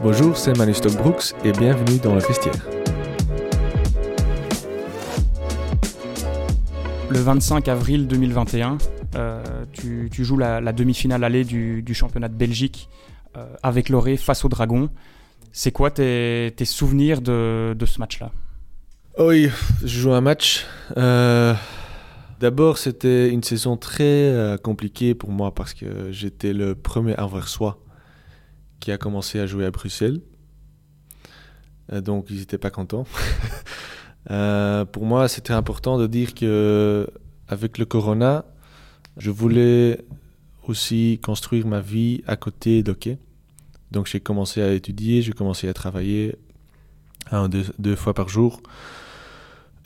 [0.00, 2.66] Bonjour, c'est Manu Stockbrooks et bienvenue dans le vestiaire.
[7.10, 8.78] Le 25 avril 2021,
[9.14, 12.88] euh, tu, joues la, demi-finale allée du, championnat de Belgique
[13.36, 14.90] euh, avec Loré face au Dragon.
[15.52, 18.32] C'est quoi tes, souvenirs de, ce match-là?
[19.16, 19.48] Oui,
[19.82, 20.66] je joue un match.
[20.96, 21.54] Euh,
[22.40, 27.14] d'abord, c'était une saison très compliquée pour moi parce que j'étais le premier
[27.46, 27.78] soi
[28.80, 30.20] qui a commencé à jouer à Bruxelles.
[31.92, 33.06] donc, ils n'étaient pas contents.
[34.30, 37.08] Euh, pour moi, c'était important de dire que
[37.48, 38.44] avec le corona,
[39.16, 40.04] je voulais
[40.68, 43.18] aussi construire ma vie à côté d'hockey.
[43.90, 46.36] Donc j'ai commencé à étudier, j'ai commencé à travailler
[47.30, 48.60] un, deux, deux fois par jour.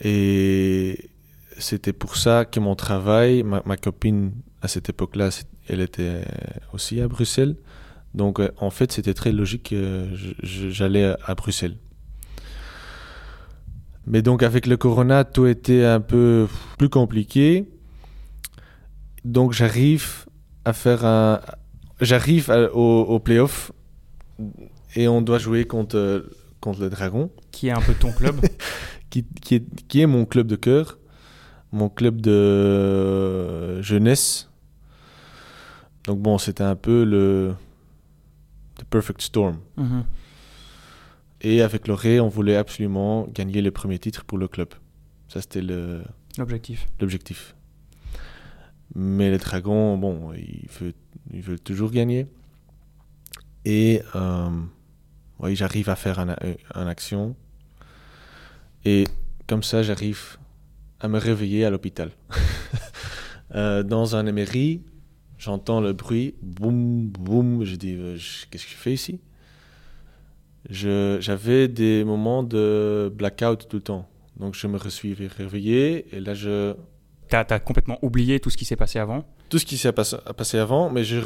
[0.00, 1.10] Et
[1.58, 4.32] c'était pour ça que mon travail, ma, ma copine
[4.62, 5.30] à cette époque-là,
[5.68, 6.24] elle était
[6.72, 7.56] aussi à Bruxelles.
[8.14, 10.08] Donc en fait, c'était très logique que
[10.42, 11.76] j'allais à Bruxelles.
[14.06, 16.46] Mais donc avec le corona, tout était un peu
[16.78, 17.64] plus compliqué.
[19.24, 20.26] Donc j'arrive
[20.64, 21.40] à faire un...
[22.00, 23.72] J'arrive au, au playoff
[24.94, 26.26] et on doit jouer contre,
[26.60, 27.30] contre le Dragon.
[27.50, 28.40] Qui est un peu ton club
[29.10, 30.98] qui, qui, est, qui est mon club de cœur,
[31.74, 34.48] mon club de jeunesse.
[36.04, 37.54] Donc bon, c'était un peu le...
[38.76, 39.58] The perfect storm.
[39.78, 40.02] Mm-hmm.
[41.42, 44.68] Et avec Loré, on voulait absolument gagner le premier titre pour le club.
[45.28, 46.02] Ça, c'était le...
[46.38, 46.86] l'objectif.
[47.00, 47.54] L'objectif.
[48.94, 50.92] Mais les Dragons, bon, ils veulent,
[51.32, 52.26] ils veulent toujours gagner.
[53.64, 54.50] Et euh,
[55.40, 56.36] oui, j'arrive à faire une
[56.74, 57.34] un action.
[58.84, 59.04] Et
[59.46, 60.36] comme ça, j'arrive
[61.04, 62.12] à me réveiller à l'hôpital.
[63.54, 64.80] euh, dans un émery,
[65.36, 67.62] j'entends le bruit, boum, boum.
[67.62, 68.16] Je dis, euh,
[68.50, 69.20] qu'est-ce que je fais ici?
[70.70, 74.08] J'avais des moments de blackout tout le temps.
[74.38, 76.74] Donc je me suis réveillé et là je...
[77.28, 79.26] T'as as complètement oublié tout ce qui s'est passé avant?
[79.50, 81.20] Tout ce qui s'est passé, passé, avant, mais je,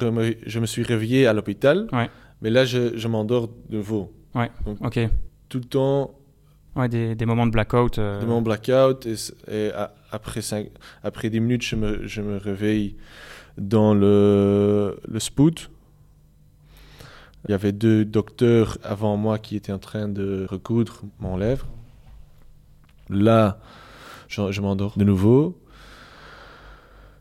[0.44, 1.86] je, me suis réveillé à l'hôpital.
[1.92, 2.10] Ouais.
[2.42, 4.12] Mais là je, je m'endors de nouveau.
[4.34, 4.50] Ouais,
[4.80, 4.98] ok.
[5.48, 6.18] Tout le temps...
[6.86, 7.98] Des, moments de blackout.
[7.98, 8.20] Euh.
[8.20, 9.06] Des moments de blackout
[9.48, 9.70] et,
[10.12, 10.68] après, cinq,
[11.02, 12.96] après 10 minutes je me, je me réveille
[13.56, 15.70] dans le, le spout
[17.46, 21.66] il y avait deux docteurs avant moi qui étaient en train de recoudre mon lèvre.
[23.08, 23.58] Là,
[24.28, 25.58] je, m'endors de nouveau.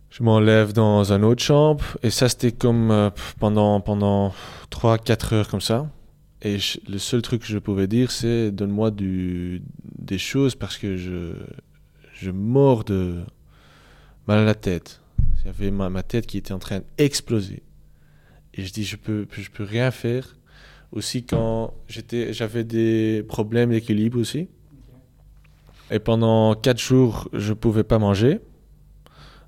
[0.09, 1.83] Je m'enlève dans une autre chambre.
[2.03, 4.33] Et ça, c'était comme euh, pendant, pendant
[4.71, 5.87] 3-4 heures comme ça.
[6.41, 11.33] Et le seul truc que je pouvais dire, c'est donne-moi des choses parce que je,
[12.13, 13.23] je mords de
[14.27, 15.01] mal à la tête.
[15.39, 17.63] Il y avait ma, ma tête qui était en train d'exploser.
[18.53, 20.35] Et je dis, je peux, je peux rien faire.
[20.91, 24.47] Aussi, quand j'étais, j'avais des problèmes d'équilibre aussi.
[25.89, 28.39] Et pendant quatre jours, je pouvais pas manger.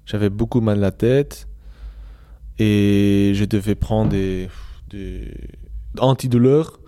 [0.06, 1.48] J'avais beaucoup mal à la tête.
[2.58, 4.50] Et je devais prendre des,
[4.90, 5.32] des
[5.98, 6.80] antidouleurs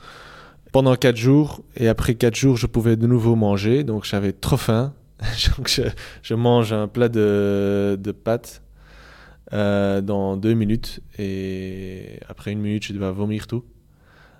[0.72, 1.62] pendant quatre jours.
[1.76, 3.84] Et après quatre jours, je pouvais de nouveau manger.
[3.84, 4.94] Donc j'avais trop faim.
[5.58, 5.82] donc
[6.24, 8.64] je, mange un plat de, de pâtes
[9.54, 11.02] euh, dans deux minutes.
[11.18, 13.64] Et après une minute, je devais vomir tout.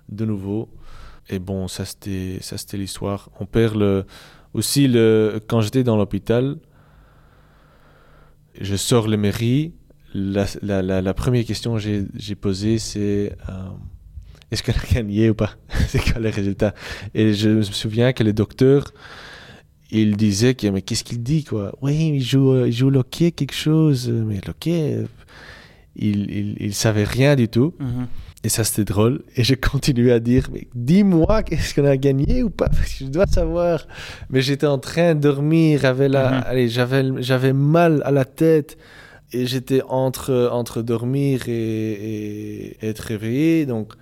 [0.08, 0.68] De nouveau.
[1.28, 2.40] Et bon, ça c'était,
[2.76, 3.30] l'histoire.
[3.40, 4.04] On perd le.
[4.54, 6.56] Aussi, le, quand j'étais dans l'hôpital,
[8.60, 9.72] je sors le mairie.
[10.14, 13.52] La, la, première question que j'ai, j'ai posée, c'est euh,
[14.52, 15.56] est-ce qu'on a gagné ou pas?
[15.88, 16.74] C'est quoi le résultat?
[17.14, 18.92] Et je me souviens que le docteur
[19.92, 21.74] il disait que, mais qu'est-ce qu'il dit, quoi?
[21.82, 24.08] Oui, il joue, euh, il joue Loquet, quelque chose.
[24.08, 25.06] Mais Loquet, euh,
[25.96, 27.74] il, il, il, savait rien du tout.
[27.78, 28.06] Mhm.
[28.42, 29.22] Et ça, c'était drôle.
[29.36, 32.70] Et j'ai continué à dire, mais dis-moi, qu'est-ce qu'on a gagné ou pas?
[32.70, 33.86] Parce que je dois savoir.
[34.30, 36.30] Mais j'étais en train de dormir, j'avais la...
[36.30, 36.42] Mhm.
[36.46, 38.78] Allez, j'avais, j'avais mal à la tête.
[39.34, 43.66] Et j'étais entre, entre dormir et, et être réveillé.
[43.66, 43.92] Donc,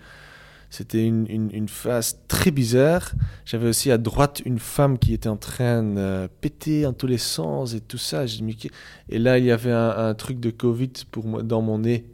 [0.70, 3.12] c'était une, une, phase très bizarre.
[3.44, 7.18] J'avais aussi à droite une femme qui était en train de péter en tous les
[7.18, 8.24] sens et tout ça.
[9.08, 12.04] Et là, il y avait un, truc de Covid pour moi, dans mon nez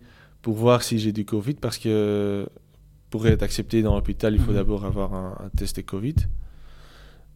[0.40, 2.48] pour voir si j'ai du Covid parce que
[3.10, 4.56] pour être accepté dans l'hôpital, il faut mhm.
[4.56, 6.14] d'abord avoir un, test de Covid.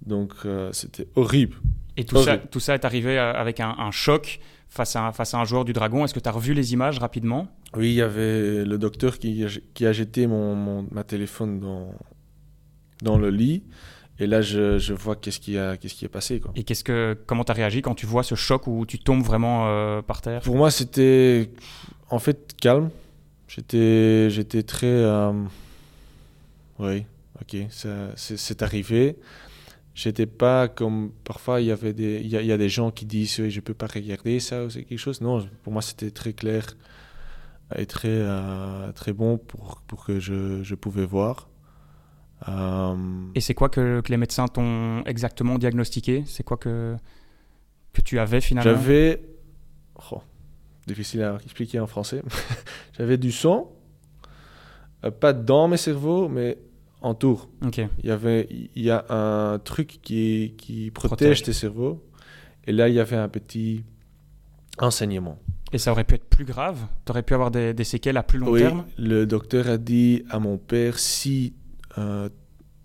[0.06, 1.56] Donc, euh, c'était horrible.
[1.96, 5.34] Et tout ça, tout ça est arrivé euh, avec un, un choc face à, face
[5.34, 6.04] à un joueur du Dragon.
[6.04, 7.48] Est-ce que tu as revu les images rapidement?
[7.76, 9.44] Oui, il y avait le docteur qui,
[9.74, 11.94] qui a jeté mon, mon, ma téléphone dans,
[13.02, 13.62] dans le lit.
[14.18, 16.40] Et là, je, je vois qu'est-ce qui, a, qu'est-ce qui est passé.
[16.40, 16.52] Quoi.
[16.54, 19.22] Et qu'est-ce que, comment tu as réagi quand tu vois ce choc où tu tombes
[19.22, 20.42] vraiment euh, par terre?
[20.42, 21.50] Pour moi, c'était...
[22.10, 22.90] En fait, calme.
[23.48, 24.86] J'étais, j'étais très.
[24.86, 25.32] euh,
[26.78, 27.04] oui,
[27.40, 29.16] ok, ça- c'est c'est arrivé.
[29.94, 31.12] J'étais pas comme.
[31.24, 33.48] Parfois, il y avait des, il y a, il y a des gens qui disent
[33.48, 35.20] je peux pas regarder ça ou c'est quelque chose.
[35.20, 36.64] Non, pour moi, c'était très clair
[37.76, 41.48] et très, euh, très bon pour, pour que je, je pouvais voir.
[42.48, 42.94] Euh,
[43.34, 46.24] Et c'est quoi que, que les médecins t'ont exactement diagnostiqué?
[46.26, 46.96] C'est quoi que,
[47.92, 48.72] que tu avais finalement?
[48.72, 49.22] J'avais.
[50.12, 50.22] oh,
[50.86, 52.22] difficile à expliquer en français.
[52.98, 53.72] J'avais du sang,
[55.04, 56.58] euh, pas dans mes cerveaux, mais
[57.02, 57.48] en tour.
[57.64, 57.78] Ok.
[58.02, 61.42] Il y avait, il y a un truc qui, qui protège, Protège.
[61.42, 62.04] tes cerveaux.
[62.66, 63.84] Et là, il y avait un petit
[64.78, 65.38] enseignement.
[65.72, 66.78] Et ça aurait pu être plus grave?
[67.04, 68.84] T'aurais pu avoir des, des séquelles à plus long oui, terme?
[68.98, 71.54] le docteur a dit à mon père si
[71.98, 72.28] euh,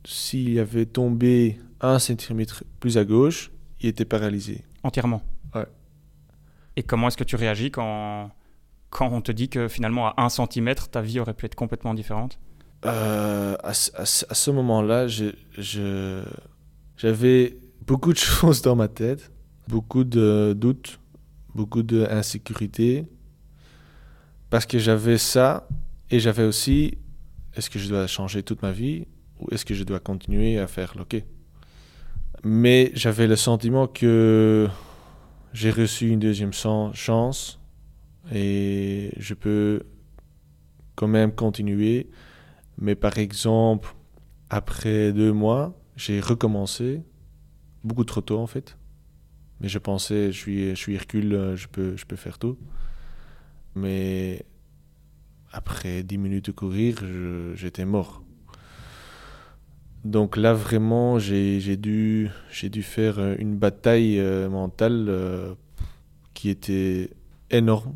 [0.06, 3.52] s'il avait tombé un centimètre plus à gauche,
[3.82, 4.64] il était paralysé.
[4.84, 5.22] Entièrement?
[5.54, 5.66] Ouais.
[6.76, 8.30] Et comment est-ce que tu réagis quand,
[8.92, 11.94] quand on te dit que finalement à 1 cm, ta vie aurait pu être complètement
[11.96, 12.40] différente?
[12.86, 15.08] Euh, à, ce- moment-là,
[16.98, 19.32] j'avais beaucoup de choses dans ma tête,
[19.68, 21.00] beaucoup de doutes,
[21.56, 23.06] beaucoup d'insécurité,
[24.50, 25.68] parce que j'avais ça
[26.12, 26.98] et j'avais aussi,
[27.56, 29.06] est-ce que je dois changer toute ma vie
[29.40, 31.24] ou est-ce que je dois continuer à faire l'ok
[32.44, 34.68] Mais j'avais le sentiment que
[35.54, 37.60] j'ai reçu une deuxième chan- chance
[38.34, 39.82] et je peux
[40.96, 42.08] quand même continuer.
[42.78, 43.96] Mais par exemple,
[44.50, 47.02] après deux mois, j'ai recommencé,
[47.84, 48.78] beaucoup trop tôt en fait.
[49.62, 52.58] Mais je pensais, je suis, je suis Hercule, je peux, faire tout.
[53.76, 54.46] Mais
[55.52, 57.02] après dix minutes de courir,
[57.56, 58.26] j'étais mort.
[60.06, 62.30] Donc là, vraiment, j'ai dû,
[62.64, 65.56] dû faire une bataille euh, mentale euh,
[66.36, 67.10] qui était
[67.50, 67.96] énorme.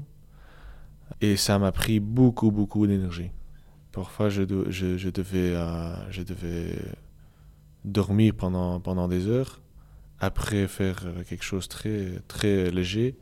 [1.22, 3.30] Et ça m'a pris beaucoup, beaucoup d'énergie.
[4.00, 5.10] Parfois, euh, je
[6.22, 6.78] devais
[7.84, 9.60] dormir pendant, des heures.
[10.22, 13.18] Après faire euh, quelque chose de très, très léger.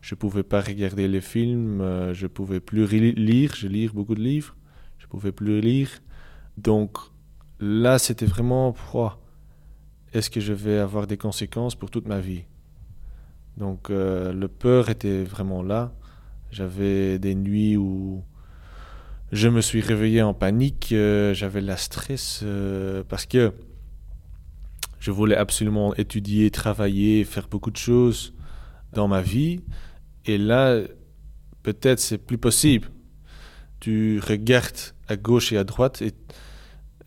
[0.00, 3.54] Je pouvais pas regarder les films, euh, je pouvais plus lire.
[3.54, 4.56] Je lis beaucoup de livres.
[4.96, 5.90] Je pouvais plus lire.
[6.56, 6.96] Donc
[7.60, 8.74] là, c'était vraiment
[10.14, 12.44] est-ce que je vais avoir des conséquences pour toute ma vie?
[13.58, 15.92] Donc le peur était vraiment là.
[16.50, 18.22] J'avais des nuits où
[19.32, 23.52] je me suis réveillé en panique, euh, j'avais la stress euh, parce que
[25.00, 28.34] je voulais absolument étudier, travailler, faire beaucoup de choses
[28.92, 29.60] dans ma vie.
[30.26, 30.80] Et là,
[31.62, 32.88] peut-être c'est plus possible.
[33.80, 34.76] Tu regardes
[35.08, 36.02] à gauche et à droite.
[36.02, 36.12] Et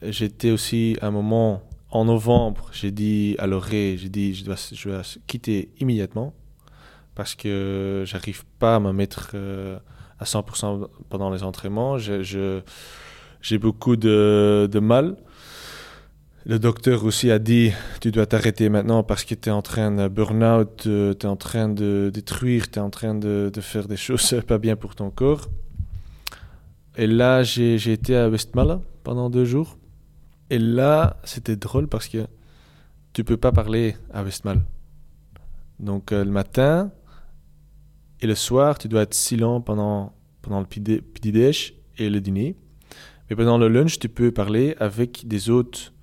[0.01, 1.61] j'étais aussi à un moment
[1.91, 6.33] en novembre, j'ai dit à l'oreille, j'ai dit je dois, je dois quitter immédiatement
[7.13, 9.79] parce que j'arrive pas à me mettre euh,
[10.19, 11.97] à 100% pendant les entraînements.
[11.97, 15.17] J'ai beaucoup de, de mal.
[16.47, 17.71] Le docteur aussi a dit
[18.01, 21.35] tu dois t'arrêter maintenant parce que tu es en train de burn-out, tu es en
[21.35, 24.93] train de détruire, tu es en train de, de faire des choses pas bien pour
[24.93, 25.47] ton corps.
[26.97, 29.77] Et là, j'ai été à Westmalle pendant deux jours.
[30.49, 32.27] Et là, c'était drôle parce que
[33.13, 34.61] tu peux pas parler à Westmalle.
[35.79, 36.91] Donc euh, le matin
[38.21, 40.13] et le soir, tu dois être silent pendant,
[40.49, 42.55] le petit-déj et le dîner.
[43.29, 45.93] Mais pendant le lunch, tu peux parler avec des autres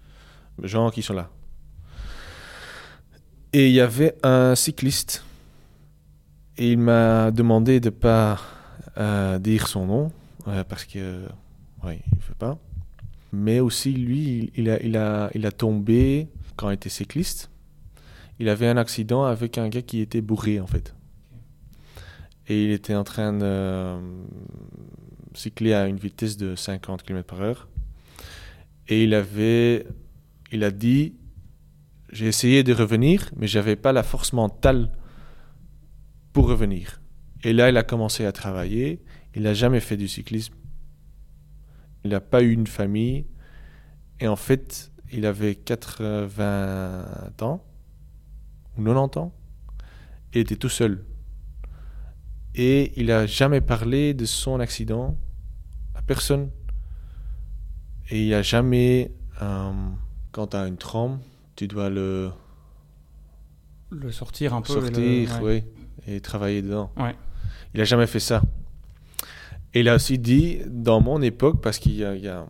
[0.63, 1.31] gens qui sont là.
[3.53, 5.25] Et il y avait un cycliste.
[6.59, 8.41] Et il m'a demandé de pas
[8.99, 10.13] euh, dire son nom,
[10.49, 11.23] euh, parce que,
[11.85, 12.59] oui, il ne fait pas.
[13.33, 17.51] Mais aussi, lui, il a tombé quand il était cycliste.
[18.39, 20.95] Il avait un accident avec un gars qui était bourré, en fait.
[22.53, 23.99] Et il était en train de euh,
[25.33, 27.67] cycler à une vitesse de 50 km par heure.
[28.89, 29.87] Et il avait,
[30.53, 31.15] il a dit,
[32.11, 34.93] j'ai essayé de revenir, mais j'avais pas la force mentale
[36.35, 37.01] pour revenir.
[37.43, 39.03] Et là, il a commencé à travailler.
[39.35, 40.53] Il n'a jamais fait du cyclisme.
[42.05, 43.25] Il n'a pas eu une famille.
[44.21, 47.65] Et en fait, il avait 80 ans
[48.77, 49.33] ou 90 ans
[50.35, 51.03] et était tout seul.
[52.55, 55.17] Et il n'a jamais parlé de son accident
[55.95, 56.51] à personne.
[58.11, 59.71] Et il n'a jamais, euh,
[60.33, 61.21] quand tu as une trompe,
[61.57, 62.31] tu dois le
[63.91, 64.75] Le sortir un peu.
[64.75, 65.65] le- sortir, ouais.
[66.07, 66.91] oui, et travailler dedans.
[66.97, 67.15] Ouais.
[67.75, 68.43] Il a jamais fait ça.
[69.75, 72.47] Et il a aussi dit, dans mon époque, parce qu'il y, a- il y a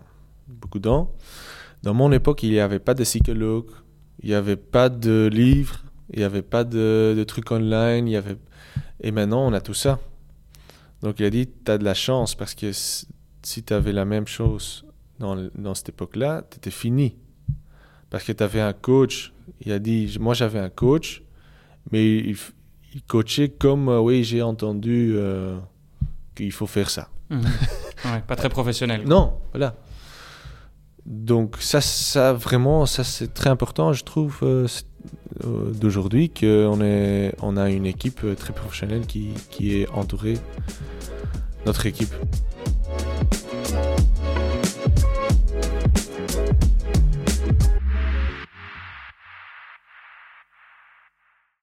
[0.49, 1.13] beaucoup d'ans,
[1.85, 3.67] dans mon époque, il n'y avait pas de psychologue,
[4.23, 5.79] il n'y avait pas de livres,
[6.13, 8.37] il n'y avait pas de, de trucs online, il y avait...
[9.03, 9.99] et maintenant, on a tout ça.
[11.03, 14.05] Donc il a dit, tu as de la chance parce que si tu avais la
[14.05, 14.85] même chose
[15.19, 17.17] dans, dans cette époque-là, tu étais fini.
[18.09, 19.33] Parce que tu avais un coach.
[19.61, 21.23] Il a dit, moi j'avais un coach,
[21.91, 22.37] mais il,
[22.95, 25.59] il coachait comme, euh, oui, j'ai entendu euh,
[26.35, 27.09] qu'il faut faire ça.
[28.05, 29.05] Ouais, pas très professionnel.
[29.07, 29.77] Non, voilà.
[31.07, 34.67] Donc ça, ça vraiment, ça c'est très important, je trouve, euh, euh,
[35.41, 36.81] d'aujourd'hui, qu'on
[37.43, 40.39] on a une équipe très professionnelle qui est entourée,
[41.67, 42.13] notre équipe.